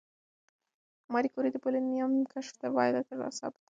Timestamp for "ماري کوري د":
1.13-1.57